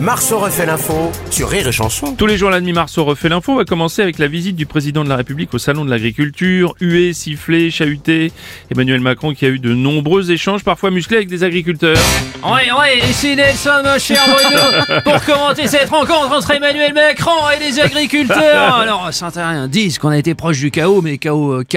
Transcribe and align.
Marceau 0.00 0.38
refait 0.38 0.64
l'info 0.64 1.12
sur 1.30 1.50
Rire 1.50 1.68
et 1.68 1.72
Chanson. 1.72 2.14
Tous 2.14 2.24
les 2.24 2.38
jours 2.38 2.48
à 2.48 2.52
la 2.52 2.60
demi 2.60 2.72
Marceau 2.72 3.04
refait 3.04 3.28
l'info. 3.28 3.52
On 3.52 3.56
va 3.56 3.66
commencer 3.66 4.00
avec 4.00 4.18
la 4.18 4.28
visite 4.28 4.56
du 4.56 4.64
président 4.64 5.04
de 5.04 5.10
la 5.10 5.16
République 5.16 5.52
au 5.52 5.58
salon 5.58 5.84
de 5.84 5.90
l'agriculture, 5.90 6.74
hué, 6.80 7.12
sifflé, 7.12 7.70
chahuté. 7.70 8.32
Emmanuel 8.70 9.00
Macron 9.00 9.34
qui 9.34 9.44
a 9.44 9.48
eu 9.48 9.58
de 9.58 9.74
nombreux 9.74 10.30
échanges, 10.30 10.64
parfois 10.64 10.90
musclés 10.90 11.18
avec 11.18 11.28
des 11.28 11.44
agriculteurs. 11.44 11.98
Oui, 12.42 12.62
oui, 12.78 13.10
ici 13.10 13.36
Nelson, 13.36 13.82
mon 13.84 13.98
cher 13.98 14.22
Bruno, 14.26 15.02
pour 15.04 15.22
commenter 15.22 15.66
cette 15.66 15.90
rencontre 15.90 16.32
entre 16.32 16.50
Emmanuel 16.52 16.94
Macron 16.94 17.50
et 17.54 17.62
les 17.62 17.78
agriculteurs. 17.78 18.74
Alors, 18.76 19.12
certains 19.12 19.68
disent 19.68 19.98
qu'on 19.98 20.08
a 20.08 20.16
été 20.16 20.34
proche 20.34 20.60
du 20.60 20.70
chaos, 20.70 21.02
mais 21.02 21.18
chaos 21.18 21.60
euh, 21.60 21.62
K. 21.62 21.76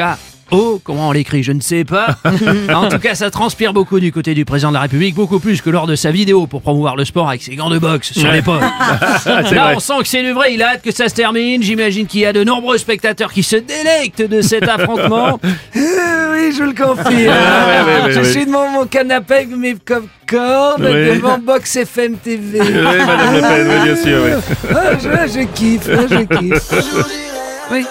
Oh, 0.53 0.79
comment 0.83 1.09
on 1.09 1.11
l'écrit, 1.11 1.41
je 1.43 1.51
ne 1.51 1.61
sais 1.61 1.83
pas. 1.83 2.17
en 2.73 2.87
tout 2.89 2.99
cas, 2.99 3.15
ça 3.15 3.31
transpire 3.31 3.73
beaucoup 3.73 3.99
du 3.99 4.11
côté 4.11 4.33
du 4.33 4.45
président 4.45 4.69
de 4.69 4.75
la 4.75 4.81
République, 4.81 5.15
beaucoup 5.15 5.39
plus 5.39 5.61
que 5.61 5.69
lors 5.69 5.87
de 5.87 5.95
sa 5.95 6.11
vidéo 6.11 6.45
pour 6.47 6.61
promouvoir 6.61 6.95
le 6.95 7.05
sport 7.05 7.27
avec 7.29 7.41
ses 7.41 7.55
gants 7.55 7.69
de 7.69 7.79
boxe 7.79 8.13
sur 8.13 8.31
l'épaule. 8.31 8.59
Là, 9.25 9.41
vrai. 9.41 9.75
on 9.75 9.79
sent 9.79 9.93
que 10.01 10.07
c'est 10.07 10.21
du 10.23 10.31
vrai, 10.31 10.53
il 10.53 10.61
a 10.61 10.73
hâte 10.73 10.81
que 10.83 10.91
ça 10.91 11.09
se 11.09 11.15
termine. 11.15 11.63
J'imagine 11.63 12.05
qu'il 12.05 12.21
y 12.21 12.25
a 12.25 12.33
de 12.33 12.43
nombreux 12.43 12.77
spectateurs 12.77 13.33
qui 13.33 13.41
se 13.43 13.55
délectent 13.55 14.21
de 14.21 14.41
cet 14.41 14.67
affrontement. 14.67 15.39
Oui, 15.75 16.51
je 16.57 16.63
le 16.63 16.73
confirme. 16.73 17.15
ouais, 17.15 18.05
ouais, 18.05 18.11
je 18.11 18.21
suis 18.23 18.45
devant 18.45 18.67
mon 18.69 18.85
canapé 18.85 19.33
avec 19.35 19.49
mes 19.49 19.73
Oui. 19.73 21.15
devant 21.15 21.37
Box 21.37 21.75
FM 21.75 22.17
TV. 22.17 22.59
Oui, 22.59 22.81
Madame 22.81 23.35
Le 23.35 23.41
Pen, 23.41 23.67
oui, 23.69 23.83
bien 23.83 23.95
sûr. 23.95 24.19
oui. 24.25 24.55
Ah, 24.71 24.97
je, 24.97 25.33
je 25.33 25.45
kiffe, 25.53 25.89
ah, 25.89 26.01
je 26.09 26.23
kiffe. 26.37 26.73
Oui. 27.71 27.85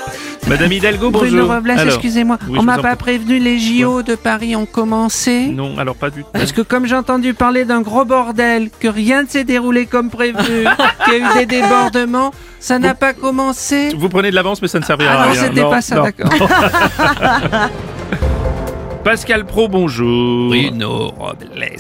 Madame 0.49 0.73
Hidalgo, 0.73 1.11
bonjour. 1.11 1.29
Bruno 1.29 1.47
Robles, 1.55 1.71
excusez-moi. 1.87 2.37
oui, 2.49 2.59
on 2.59 2.63
m'a 2.63 2.79
pas 2.79 2.97
prévenu, 2.97 3.39
les 3.39 3.59
JO 3.59 4.03
de 4.03 4.15
Paris 4.17 4.57
ont 4.57 4.67
commencé. 4.67 5.47
Non, 5.47 5.79
alors 5.79 5.95
pas 5.95 6.11
du 6.11 6.23
tout. 6.25 6.29
Parce 6.33 6.53
que 6.53 6.61
comme 6.63 6.85
j'ai 6.87 6.97
entendu 6.97 7.33
parler 7.33 7.65
d'un 7.65 7.81
gros 7.81 8.05
bordel, 8.05 8.69
que 8.81 8.89
rien 8.89 9.23
ne 9.23 9.29
s'est 9.29 9.45
déroulé 9.45 9.87
comme 9.87 10.11
prévu, 10.11 10.37
qu'il 11.05 11.15
y 11.15 11.23
a 11.23 11.31
eu 11.33 11.39
des 11.39 11.47
débordements, 11.47 12.33
ça 12.59 12.79
n'a 12.79 12.95
pas 12.95 13.13
commencé. 13.15 13.95
Vous 13.97 14.09
prenez 14.09 14.31
de 14.31 14.35
l'avance, 14.35 14.61
mais 14.61 14.69
ça 14.69 14.81
ne 14.81 14.85
servira 14.85 15.13
Ah 15.15 15.23
à 15.23 15.27
non, 15.27 15.33
rien. 15.33 15.43
c'était 15.43 15.63
pas 15.63 15.81
ça, 15.81 15.97
non. 15.97 16.03
d'accord. 16.03 16.31
Pascal 19.05 19.47
Pro, 19.47 19.69
bonjour. 19.69 20.49
Bruno 20.51 21.13
Robles. 21.19 21.77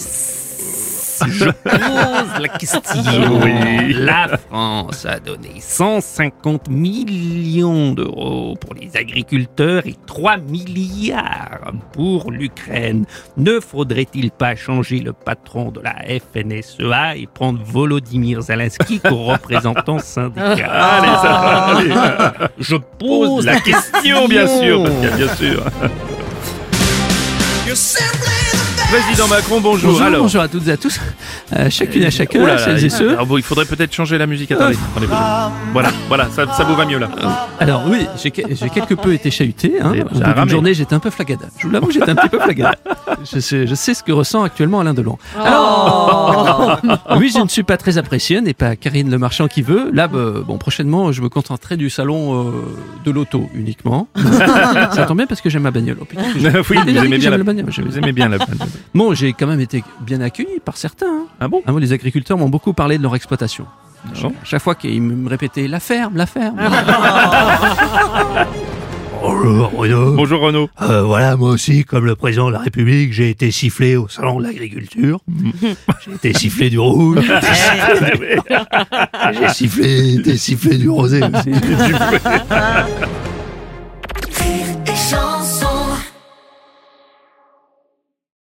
Je 1.28 1.44
pose 1.44 2.40
la 2.40 2.48
question. 2.48 2.80
Oui. 3.42 3.94
La 3.94 4.28
France 4.38 5.06
a 5.06 5.18
donné 5.18 5.54
150 5.58 6.68
millions 6.68 7.92
d'euros 7.92 8.54
pour 8.60 8.74
les 8.74 8.96
agriculteurs 8.96 9.86
et 9.86 9.96
3 10.06 10.38
milliards 10.38 11.72
pour 11.92 12.30
l'Ukraine. 12.30 13.04
Ne 13.36 13.60
faudrait-il 13.60 14.30
pas 14.30 14.54
changer 14.54 15.00
le 15.00 15.12
patron 15.12 15.70
de 15.70 15.80
la 15.80 15.94
FNSEA 16.32 17.16
et 17.16 17.26
prendre 17.26 17.60
Volodymyr 17.64 18.42
Zelensky 18.42 19.00
comme 19.00 19.22
représentant 19.22 19.98
syndical? 19.98 20.70
Allez, 20.70 21.16
ça 21.16 21.22
va, 21.22 21.76
allez. 21.76 22.48
Je 22.58 22.76
Pose 22.98 23.46
la 23.46 23.58
question, 23.60 24.28
bien 24.28 24.46
sûr, 24.46 24.84
Pascal, 24.84 25.16
bien 25.16 25.34
sûr. 25.34 25.64
Président 28.92 29.26
Macron, 29.26 29.58
bonjour. 29.60 29.92
Bonjour, 29.92 30.06
alors. 30.06 30.20
bonjour 30.22 30.42
à 30.42 30.48
toutes 30.48 30.68
et 30.68 30.72
à 30.72 30.76
tous, 30.76 31.00
Euh, 31.54 31.70
chacune 31.70 32.02
à 32.04 32.08
Oh 32.08 32.10
chacun, 32.10 32.40
là 32.40 32.46
là, 32.54 32.58
celles 32.58 32.84
et 32.84 32.90
ceux. 32.90 33.10
alors 33.12 33.24
bon, 33.26 33.38
il 33.38 33.42
faudrait 33.42 33.64
peut-être 33.64 33.92
changer 33.94 34.18
la 34.18 34.26
musique. 34.26 34.52
Attendez, 34.52 34.76
attendez, 34.90 35.06
bougez. 35.06 35.18
Voilà, 35.72 35.88
voilà, 36.08 36.28
ça, 36.30 36.44
ça 36.52 36.64
vous 36.64 36.74
va 36.74 36.84
mieux 36.84 36.98
là. 36.98 37.08
Alors 37.58 37.84
oui, 37.88 38.06
j'ai 38.22 38.30
que- 38.30 38.42
j'ai 38.54 38.68
quelque 38.68 38.92
peu 38.94 39.14
été 39.14 39.30
chahuté. 39.30 39.74
Hein. 39.82 39.92
Au 40.14 40.18
bout 40.18 40.34
d'une 40.40 40.48
journée, 40.50 40.74
j'étais 40.74 40.94
un 40.94 40.98
peu 40.98 41.08
flagada. 41.10 41.46
Je 41.58 41.66
vous 41.66 41.72
l'avoue, 41.72 41.90
j'étais 41.90 42.10
un 42.10 42.14
petit 42.14 42.28
peu 42.28 42.38
flagada. 42.38 42.74
Je 43.32 43.38
sais, 43.38 43.66
je 43.68 43.74
sais 43.74 43.94
ce 43.94 44.02
que 44.02 44.10
ressent 44.10 44.42
actuellement 44.42 44.80
Alain 44.80 44.94
Delon. 44.94 45.16
Alors, 45.38 46.08
oui, 47.16 47.30
je 47.34 47.40
ne 47.40 47.48
suis 47.48 47.62
pas 47.62 47.76
très 47.76 47.98
apprécié, 47.98 48.40
n'est 48.40 48.54
pas 48.54 48.76
Karine 48.76 49.10
Le 49.10 49.18
Marchand 49.18 49.48
qui 49.48 49.62
veut. 49.62 49.90
Là, 49.92 50.08
bah, 50.08 50.18
bon, 50.46 50.58
prochainement, 50.58 51.12
je 51.12 51.22
me 51.22 51.28
contenterai 51.28 51.76
du 51.76 51.90
salon 51.90 52.48
euh, 52.48 52.52
de 53.04 53.10
l'auto 53.10 53.48
uniquement. 53.54 54.08
Ça 54.92 55.04
tombe 55.06 55.16
bien 55.18 55.26
parce 55.26 55.40
que 55.40 55.50
j'aime 55.50 55.62
ma 55.62 55.70
bagnole. 55.70 55.98
Oh, 56.00 56.04
putain, 56.04 56.22
oui, 56.34 56.40
vous 56.42 56.84
déjà 56.84 57.00
dit 57.00 57.06
aimez 57.06 57.18
bien 57.18 57.30
la 57.30 57.38
le 57.38 57.44
bagnole, 57.44 57.66
Vous 57.70 57.98
aimez 57.98 58.12
bien 58.12 58.28
la 58.28 58.38
Bon, 58.94 59.14
j'ai 59.14 59.32
quand 59.32 59.46
même 59.46 59.60
été 59.60 59.82
bien 60.00 60.20
accueilli 60.20 60.60
par 60.64 60.76
certains. 60.76 61.06
hein. 61.06 61.26
Ah 61.40 61.48
bon 61.48 61.62
Ah, 61.66 61.72
moi, 61.72 61.80
les 61.80 61.92
agriculteurs 61.92 62.38
m'ont 62.38 62.48
beaucoup 62.48 62.72
parlé 62.72 62.98
de 62.98 63.02
leur 63.02 63.14
exploitation. 63.16 63.66
bon 64.22 64.28
À 64.28 64.44
chaque 64.44 64.62
fois 64.62 64.74
qu'ils 64.74 65.00
me 65.02 65.28
répétaient 65.28 65.68
la 65.68 65.80
ferme, 65.80 66.16
la 66.16 66.26
ferme. 66.26 66.58
Bonjour 69.42 69.70
Bruno. 69.70 70.12
Bonjour 70.12 70.40
Renaud. 70.40 70.70
Euh, 70.82 71.02
voilà, 71.02 71.36
moi 71.36 71.50
aussi, 71.50 71.84
comme 71.84 72.06
le 72.06 72.14
président 72.14 72.46
de 72.46 72.52
la 72.52 72.60
République, 72.60 73.12
j'ai 73.12 73.28
été 73.28 73.50
sifflé 73.50 73.96
au 73.96 74.06
salon 74.06 74.38
de 74.38 74.44
l'agriculture. 74.44 75.18
J'ai 76.04 76.12
été 76.14 76.32
sifflé 76.32 76.70
du 76.70 76.78
rouge. 76.78 77.18
J'ai 79.32 79.48
sifflé, 79.48 80.14
été 80.14 80.36
sifflé 80.36 80.78
du 80.78 80.88
rosé 80.88 81.22
aussi. 81.22 81.50